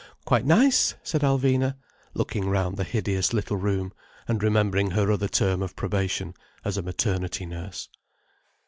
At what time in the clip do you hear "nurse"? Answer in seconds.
7.45-7.87